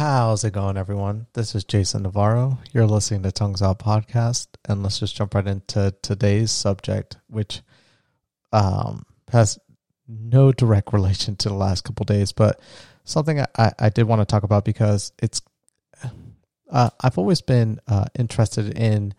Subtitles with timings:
[0.00, 1.26] How's it going, everyone?
[1.34, 2.56] This is Jason Navarro.
[2.72, 7.60] You're listening to Tongues Out Podcast, and let's just jump right into today's subject, which
[8.50, 9.58] um, has
[10.08, 12.58] no direct relation to the last couple days, but
[13.04, 15.42] something I, I did want to talk about because it's
[16.70, 19.12] uh, I've always been uh, interested in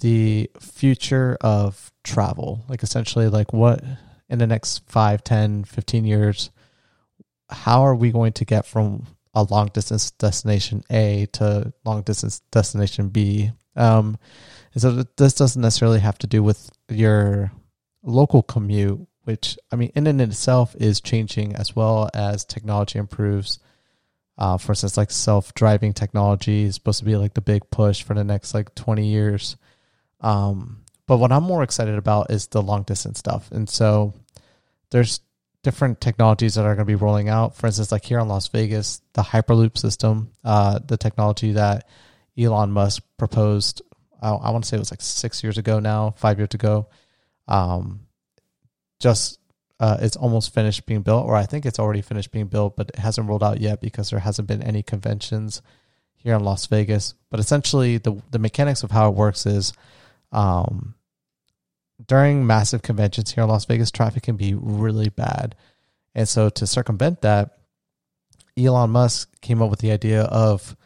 [0.00, 3.80] the future of travel, like essentially like what
[4.28, 6.50] in the next 5, 10, 15 years,
[7.48, 12.40] how are we going to get from a long distance destination A to long distance
[12.50, 13.50] destination B.
[13.76, 14.16] Um,
[14.72, 17.52] and so this doesn't necessarily have to do with your
[18.02, 23.58] local commute, which I mean, in and itself is changing as well as technology improves.
[24.36, 28.02] Uh, for instance, like self driving technology is supposed to be like the big push
[28.02, 29.56] for the next like 20 years.
[30.20, 33.50] Um, but what I'm more excited about is the long distance stuff.
[33.52, 34.14] And so
[34.90, 35.20] there's
[35.64, 37.56] different technologies that are going to be rolling out.
[37.56, 41.88] For instance, like here in Las Vegas, the Hyperloop system, uh, the technology that
[42.38, 43.82] Elon Musk proposed,
[44.22, 46.86] I, I, want to say it was like six years ago now, five years ago,
[47.48, 48.00] um,
[49.00, 49.40] just
[49.80, 52.90] uh, it's almost finished being built, or I think it's already finished being built, but
[52.90, 55.62] it hasn't rolled out yet because there hasn't been any conventions
[56.14, 57.14] here in Las Vegas.
[57.30, 59.72] But essentially, the the mechanics of how it works is.
[60.30, 60.94] Um,
[62.06, 65.54] during massive conventions here in Las Vegas, traffic can be really bad.
[66.14, 67.58] And so to circumvent that,
[68.56, 70.76] Elon Musk came up with the idea of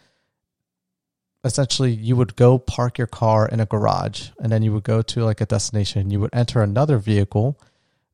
[1.45, 5.03] essentially you would go park your car in a garage and then you would go
[5.03, 6.11] to like a destination.
[6.11, 7.61] You would enter another vehicle,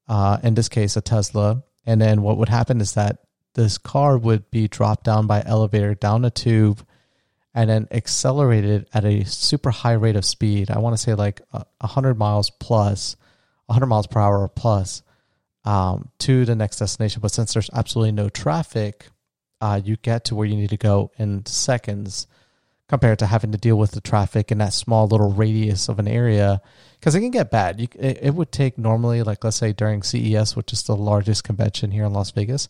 [0.08, 1.62] uh, in this case, a Tesla.
[1.86, 3.19] And then what would happen is that
[3.55, 6.84] this car would be dropped down by elevator down a tube
[7.55, 10.70] and then accelerated at a super high rate of speed.
[10.70, 13.16] I want to say like 100 miles plus,
[13.66, 15.02] 100 miles per hour plus
[15.64, 17.20] um, to the next destination.
[17.20, 19.06] But since there's absolutely no traffic,
[19.61, 22.27] uh, you get to where you need to go in seconds
[22.88, 26.06] compared to having to deal with the traffic in that small little radius of an
[26.06, 26.61] area
[26.98, 27.80] because it can get bad.
[27.80, 31.45] You, it, it would take normally, like let's say during CES, which is the largest
[31.45, 32.68] convention here in Las Vegas,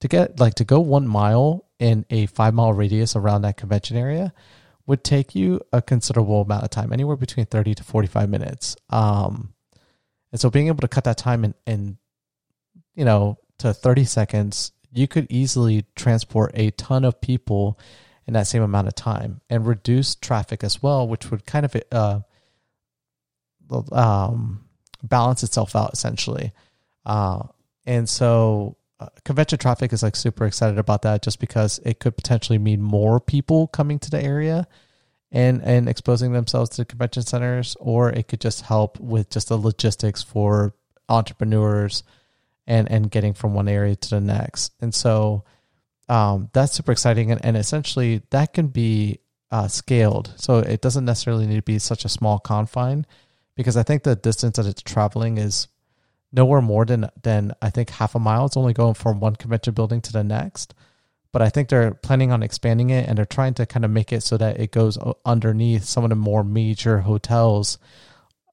[0.00, 3.96] to get like to go one mile in a five mile radius around that convention
[3.96, 4.32] area
[4.86, 8.76] would take you a considerable amount of time, anywhere between 30 to 45 minutes.
[8.88, 9.54] Um,
[10.32, 11.98] and so being able to cut that time in, in,
[12.94, 17.78] you know, to 30 seconds, you could easily transport a ton of people
[18.26, 21.76] in that same amount of time and reduce traffic as well, which would kind of,
[21.92, 22.20] uh,
[23.92, 24.64] um,
[25.04, 26.52] balance itself out essentially.
[27.06, 27.44] Uh,
[27.86, 32.16] and so uh, convention traffic is like super excited about that just because it could
[32.16, 34.66] potentially mean more people coming to the area
[35.32, 39.56] and and exposing themselves to convention centers or it could just help with just the
[39.56, 40.74] logistics for
[41.08, 42.02] entrepreneurs
[42.66, 44.72] and and getting from one area to the next.
[44.80, 45.44] And so
[46.08, 50.34] um, that's super exciting and, and essentially that can be uh, scaled.
[50.36, 53.06] So it doesn't necessarily need to be such a small confine
[53.56, 55.68] because i think the distance that it's traveling is
[56.32, 58.46] nowhere more than than I think half a mile.
[58.46, 60.74] It's only going from one convention building to the next.
[61.32, 64.12] But I think they're planning on expanding it and they're trying to kind of make
[64.12, 67.78] it so that it goes underneath some of the more major hotels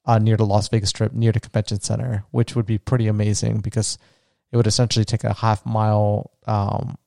[0.05, 3.61] uh, near the Las Vegas Strip, near the convention center, which would be pretty amazing
[3.61, 3.97] because
[4.51, 6.97] it would essentially take a half mile um,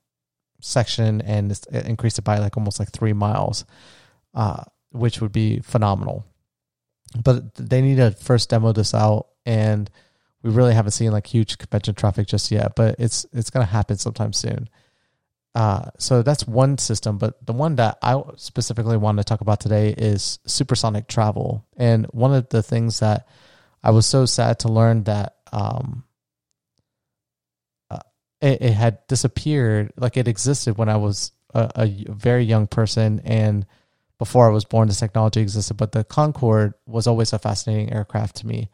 [0.60, 3.64] section and increase it by like almost like three miles,
[4.34, 6.24] uh, which would be phenomenal.
[7.22, 9.88] But they need to first demo this out and
[10.42, 13.70] we really haven't seen like huge convention traffic just yet, but it's it's going to
[13.70, 14.68] happen sometime soon.
[15.54, 19.60] Uh, so that's one system, but the one that I specifically want to talk about
[19.60, 21.66] today is supersonic travel.
[21.76, 23.26] And one of the things that
[23.82, 26.04] I was so sad to learn that um,
[27.90, 27.98] uh,
[28.40, 33.20] it, it, had disappeared, like it existed when I was a, a very young person
[33.24, 33.66] and
[34.18, 35.78] before I was born, this technology existed.
[35.78, 38.68] But the Concorde was always a fascinating aircraft to me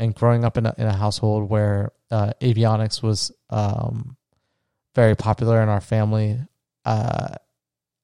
[0.00, 4.16] and growing up in a, in a household where uh, avionics was um,
[4.94, 6.38] very popular in our family,
[6.86, 7.34] uh,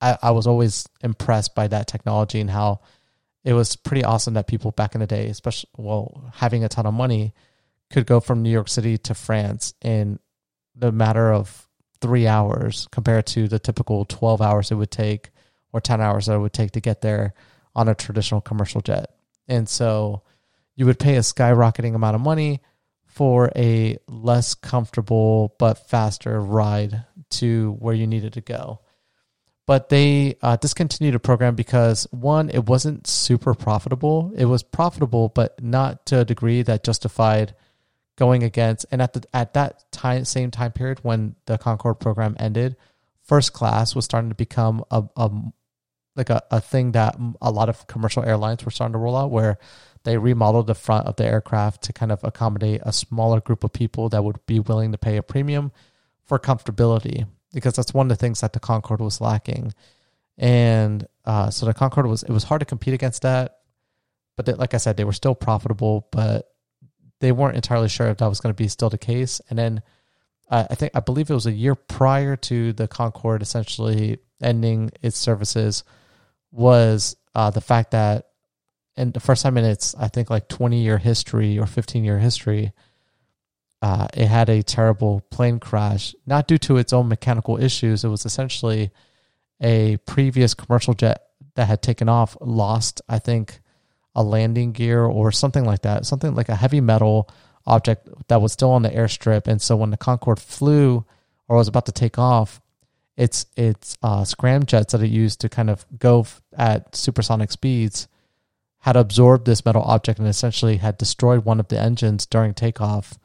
[0.03, 2.83] I, I was always impressed by that technology and how
[3.45, 6.85] it was pretty awesome that people back in the day, especially well, having a ton
[6.85, 7.33] of money,
[7.91, 10.19] could go from New York City to France in
[10.75, 11.67] the matter of
[12.03, 15.31] three hours compared to the typical 12 hours it would take
[15.73, 17.33] or 10 hours that it would take to get there
[17.75, 19.13] on a traditional commercial jet.
[19.49, 20.25] And so
[20.77, 22.61] you would pay a skyrocketing amount of money
[23.07, 28.81] for a less comfortable but faster ride to where you needed to go.
[29.67, 34.33] But they uh, discontinued the program because one, it wasn't super profitable.
[34.37, 37.55] It was profitable, but not to a degree that justified
[38.17, 38.87] going against.
[38.93, 42.77] And at the at that time, same time period when the Concorde program ended,
[43.23, 45.31] first class was starting to become a, a
[46.15, 49.31] like a, a thing that a lot of commercial airlines were starting to roll out
[49.31, 49.59] where
[50.07, 53.73] they remodeled the front of the aircraft to kind of accommodate a smaller group of
[53.73, 55.73] people that would be willing to pay a premium
[56.25, 59.75] for comfortability because that's one of the things that the Concorde was lacking.
[60.39, 63.59] And uh, so the Concorde was it was hard to compete against that,
[64.37, 66.49] but they, like I said, they were still profitable, but
[67.19, 69.41] they weren't entirely sure if that was going to be still the case.
[69.51, 69.83] And then
[70.49, 74.93] uh, I think I believe it was a year prior to the Concorde essentially ending
[75.03, 75.83] its services
[76.53, 78.29] was uh, the fact that,
[78.97, 82.19] and the first time in its I think like twenty year history or fifteen year
[82.19, 82.73] history,
[83.83, 88.05] uh, it had a terrible plane crash, not due to its own mechanical issues.
[88.05, 88.91] It was essentially
[89.61, 91.23] a previous commercial jet
[91.55, 93.61] that had taken off lost, I think,
[94.15, 97.29] a landing gear or something like that, something like a heavy metal
[97.67, 99.47] object that was still on the airstrip.
[99.47, 101.05] And so when the Concorde flew
[101.49, 102.61] or was about to take off,
[103.17, 106.27] its its uh, scramjets that it used to kind of go
[106.57, 108.09] at supersonic speeds
[108.81, 113.19] had absorbed this metal object and essentially had destroyed one of the engines during takeoff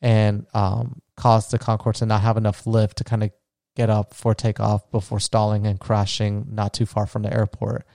[0.00, 3.30] and um, caused the Concorde to not have enough lift to kind of
[3.76, 7.86] get up for takeoff before stalling and crashing not too far from the airport.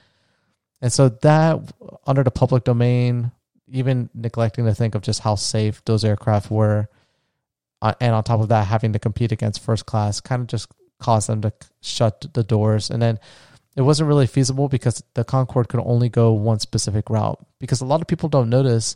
[0.81, 1.59] And so that
[2.05, 3.31] under the public domain,
[3.67, 6.87] even neglecting to think of just how safe those aircraft were,
[7.81, 10.71] uh, and on top of that, having to compete against first class, kind of just
[10.99, 12.89] caused them to shut the doors.
[12.89, 13.19] And then
[13.77, 17.45] it wasn't really feasible because the Concorde could only go one specific route.
[17.59, 18.95] Because a lot of people don't notice,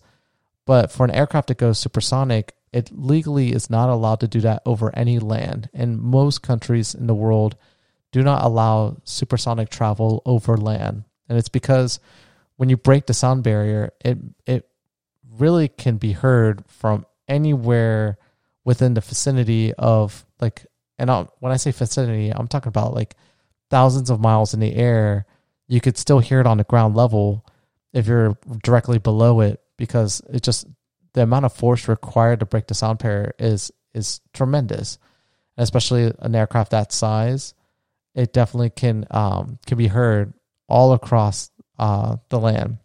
[0.66, 4.64] but for an aircraft that goes supersonic, it legally is not allowed to do that
[4.66, 5.70] over any land.
[5.72, 7.56] And most countries in the world
[8.12, 11.04] do not allow supersonic travel over land.
[11.30, 12.00] And it's because
[12.58, 14.18] when you break the sound barrier, it
[14.48, 14.68] it
[15.38, 18.18] really can be heard from anywhere
[18.66, 20.66] within the vicinity of like
[20.98, 23.16] and I'll, when I say vicinity, I'm talking about like
[23.72, 25.26] thousands of miles in the air.
[25.68, 27.46] You could still hear it on the ground level
[27.94, 30.68] if you're directly below it because it just
[31.14, 35.00] the amount of force required to break the sound barrier is is tremendous,
[35.58, 37.54] especially an aircraft that size.
[38.14, 40.34] It definitely can um, can be heard
[40.68, 42.78] all across uh, the land,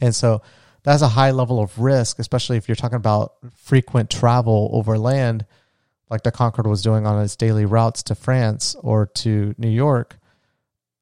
[0.00, 0.42] and so
[0.84, 5.46] that's a high level of risk, especially if you're talking about frequent travel over land,
[6.12, 10.18] like the Concorde was doing on its daily routes to France or to New York.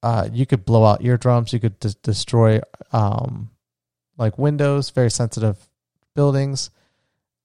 [0.05, 1.53] Uh, you could blow out eardrums.
[1.53, 2.61] You could de- destroy
[2.93, 3.51] um,
[4.17, 5.69] like windows, very sensitive
[6.15, 6.71] buildings.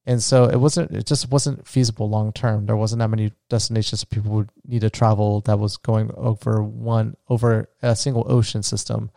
[0.05, 2.67] And so it wasn't it just wasn't feasible long term.
[2.67, 7.17] There wasn't that many destinations people would need to travel that was going over one
[7.29, 9.09] over a single ocean system.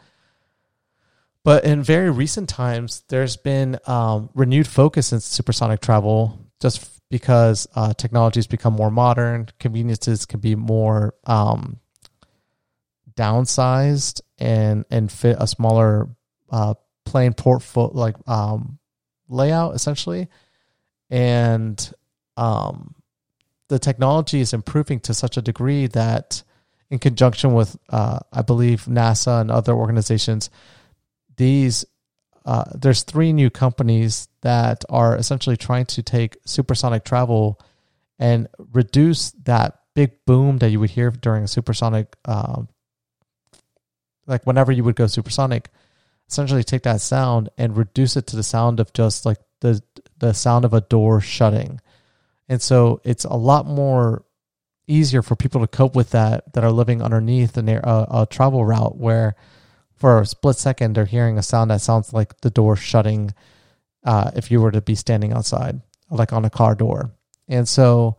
[1.44, 7.66] But in very recent times, there's been um, renewed focus in supersonic travel just because
[7.74, 11.78] uh, technology has become more modern, conveniences can be more um,
[13.14, 16.08] downsized and and fit a smaller
[16.50, 16.74] uh,
[17.04, 18.78] plane portfolio like um,
[19.28, 20.28] layout essentially,
[21.10, 21.92] and
[22.36, 22.94] um,
[23.68, 26.42] the technology is improving to such a degree that,
[26.90, 30.50] in conjunction with, uh, I believe NASA and other organizations,
[31.36, 31.84] these
[32.48, 37.60] uh, there's three new companies that are essentially trying to take supersonic travel
[38.18, 42.62] and reduce that big boom that you would hear during a supersonic, uh,
[44.26, 45.68] like whenever you would go supersonic,
[46.26, 49.82] essentially take that sound and reduce it to the sound of just like the
[50.16, 51.82] the sound of a door shutting.
[52.48, 54.24] And so it's a lot more
[54.86, 58.96] easier for people to cope with that that are living underneath a, a travel route
[58.96, 59.36] where
[59.98, 63.32] for a split second they're hearing a sound that sounds like the door shutting
[64.04, 67.10] uh, if you were to be standing outside like on a car door
[67.48, 68.16] and so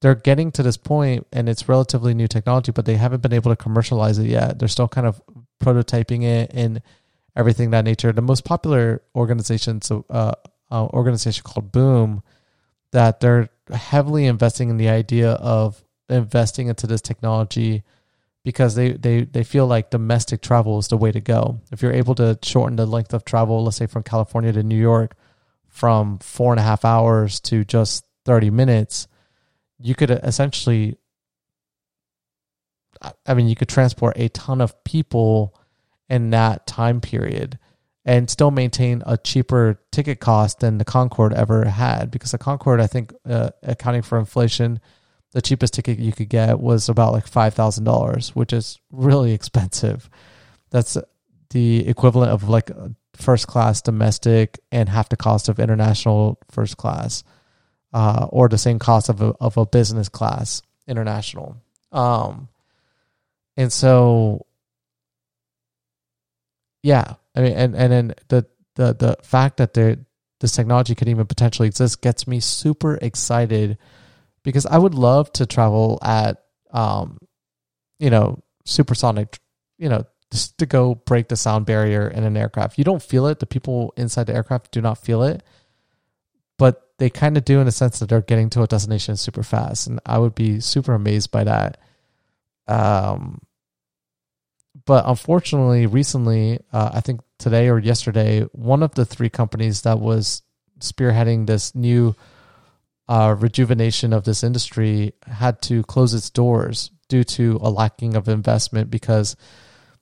[0.00, 3.50] they're getting to this point and it's relatively new technology but they haven't been able
[3.50, 5.22] to commercialize it yet they're still kind of
[5.62, 6.82] prototyping it and
[7.36, 8.12] everything that nature.
[8.12, 10.32] The most popular organization, so uh,
[10.70, 12.22] uh, organization called Boom,
[12.92, 17.82] that they're heavily investing in the idea of investing into this technology
[18.44, 21.60] because they, they, they feel like domestic travel is the way to go.
[21.72, 24.80] If you're able to shorten the length of travel, let's say from California to New
[24.80, 25.16] York,
[25.66, 29.08] from four and a half hours to just 30 minutes,
[29.80, 30.96] you could essentially,
[33.26, 35.58] I mean, you could transport a ton of people
[36.08, 37.58] in that time period
[38.04, 42.10] and still maintain a cheaper ticket cost than the Concorde ever had.
[42.10, 44.80] Because the Concorde, I think, uh, accounting for inflation,
[45.34, 49.32] the cheapest ticket you could get was about like five thousand dollars, which is really
[49.32, 50.08] expensive.
[50.70, 50.96] That's
[51.50, 52.70] the equivalent of like
[53.14, 57.24] first class domestic and half the cost of international first class,
[57.92, 61.56] uh, or the same cost of a of a business class international.
[61.90, 62.48] Um,
[63.56, 64.46] and so,
[66.84, 69.96] yeah, I mean, and and then the the the fact that there
[70.38, 73.78] this technology could even potentially exist gets me super excited
[74.44, 77.18] because I would love to travel at um,
[77.98, 79.38] you know, supersonic,
[79.78, 82.76] you know, just to go break the sound barrier in an aircraft.
[82.76, 83.38] You don't feel it.
[83.38, 85.42] The people inside the aircraft do not feel it,
[86.58, 89.42] but they kind of do in the sense that they're getting to a destination super
[89.42, 89.86] fast.
[89.86, 91.78] And I would be super amazed by that.
[92.66, 93.40] Um,
[94.86, 100.00] but unfortunately, recently, uh, I think today or yesterday, one of the three companies that
[100.00, 100.42] was
[100.80, 102.16] spearheading this new
[103.08, 108.28] uh, rejuvenation of this industry had to close its doors due to a lacking of
[108.28, 109.36] investment because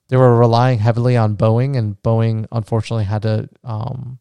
[0.08, 4.18] they were relying heavily on Boeing, and Boeing unfortunately had to um,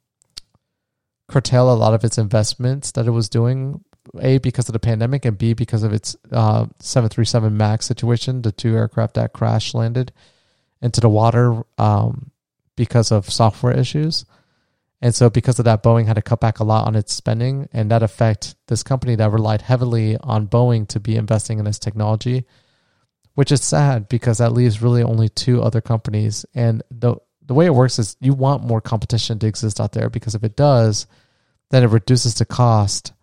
[1.27, 3.83] curtail a lot of its investments that it was doing.
[4.19, 8.51] A because of the pandemic, and B because of its uh, 737 Max situation, the
[8.51, 10.11] two aircraft that crash landed
[10.81, 12.31] into the water um,
[12.75, 14.25] because of software issues.
[15.01, 17.67] And so, because of that, Boeing had to cut back a lot on its spending,
[17.73, 21.79] and that affect this company that relied heavily on Boeing to be investing in this
[21.79, 22.45] technology,
[23.33, 26.45] which is sad because that leaves really only two other companies.
[26.53, 30.09] And the the way it works is you want more competition to exist out there
[30.09, 31.07] because if it does,
[31.71, 33.13] then it reduces the cost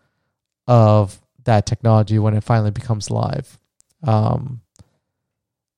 [0.66, 3.58] of that technology when it finally becomes live.
[4.02, 4.60] Um,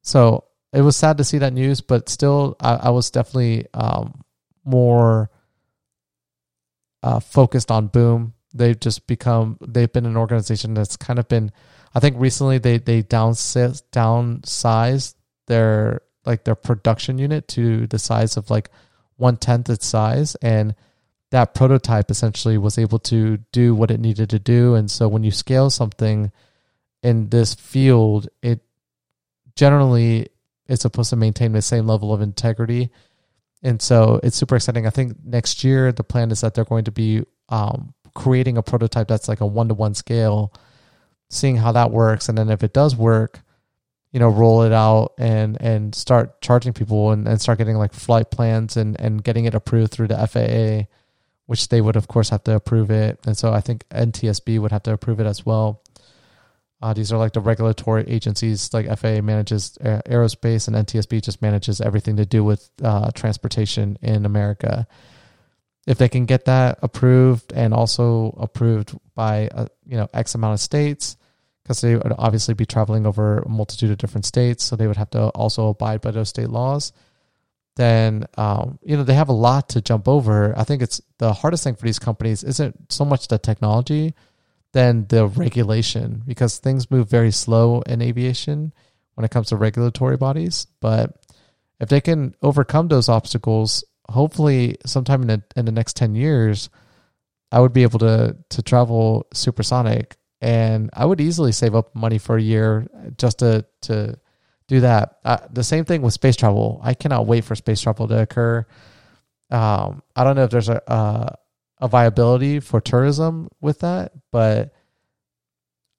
[0.03, 4.25] so it was sad to see that news, but still, I, I was definitely um,
[4.65, 5.31] more
[7.03, 8.35] uh, focused on Boom.
[8.53, 11.53] They've just become they've been an organization that's kind of been.
[11.95, 15.15] I think recently they they downsize downsized
[15.47, 18.71] their like their production unit to the size of like
[19.17, 20.75] one tenth its size, and
[21.31, 24.75] that prototype essentially was able to do what it needed to do.
[24.75, 26.33] And so when you scale something
[27.03, 28.61] in this field, it
[29.55, 30.29] generally
[30.67, 32.91] is supposed to maintain the same level of integrity
[33.63, 34.87] and so it's super exciting.
[34.87, 38.63] I think next year the plan is that they're going to be um, creating a
[38.63, 40.53] prototype that's like a one to one scale,
[41.29, 43.41] seeing how that works, and then if it does work,
[44.13, 47.93] you know, roll it out and and start charging people and, and start getting like
[47.93, 50.89] flight plans and and getting it approved through the FAA,
[51.47, 54.73] which they would of course have to approve it, and so I think NTSB would
[54.73, 55.83] have to approve it as well.
[56.83, 61.81] Uh, these are like the regulatory agencies, like FAA manages aerospace, and NTSB just manages
[61.81, 64.87] everything to do with uh, transportation in America.
[65.87, 70.55] If they can get that approved and also approved by uh, you know X amount
[70.55, 71.19] of states,
[71.63, 74.97] because they would obviously be traveling over a multitude of different states, so they would
[74.97, 76.93] have to also abide by those state laws.
[77.77, 80.59] Then um, you know they have a lot to jump over.
[80.59, 84.15] I think it's the hardest thing for these companies isn't so much the technology
[84.73, 88.73] than the regulation because things move very slow in aviation
[89.15, 90.67] when it comes to regulatory bodies.
[90.81, 91.17] But
[91.81, 96.71] if they can overcome those obstacles, hopefully sometime in the, in the next 10 years,
[97.53, 102.19] I would be able to, to travel supersonic and I would easily save up money
[102.19, 102.87] for a year
[103.19, 104.19] just to, to
[104.69, 105.19] do that.
[105.25, 106.81] Uh, the same thing with space travel.
[106.83, 108.65] I cannot wait for space travel to occur.
[109.51, 111.35] Um, I don't know if there's a, uh,
[111.81, 114.73] a viability for tourism with that, but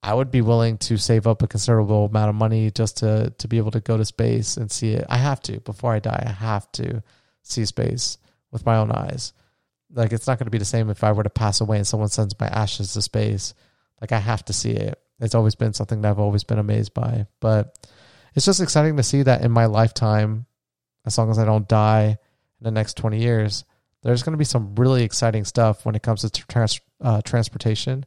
[0.04, 3.48] I would be willing to save up a considerable amount of money just to to
[3.48, 5.06] be able to go to space and see it.
[5.10, 6.24] I have to before I die.
[6.26, 7.04] I have to
[7.44, 8.18] see space
[8.52, 9.34] with my own eyes.
[9.94, 11.88] Like it's not going to be the same if I were to pass away and
[11.88, 13.54] someone sends my ashes to space.
[14.00, 15.00] Like I have to see it.
[15.20, 17.28] It's always been something that I've always been amazed by.
[17.40, 17.78] But
[18.34, 20.48] it's just exciting to see that in my lifetime,
[21.06, 22.18] as long as I don't die
[22.60, 23.66] in the next 20 years,
[24.04, 28.06] there's going to be some really exciting stuff when it comes to trans- uh, transportation,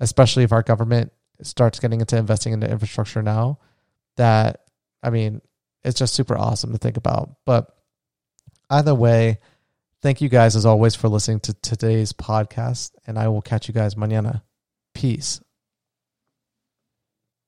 [0.00, 3.58] especially if our government starts getting into investing into infrastructure now.
[4.16, 4.62] That,
[5.02, 5.40] I mean,
[5.84, 7.36] it's just super awesome to think about.
[7.46, 7.74] But
[8.68, 9.38] either way,
[10.02, 13.74] thank you guys as always for listening to today's podcast, and I will catch you
[13.74, 14.42] guys mañana.
[14.94, 15.40] Peace.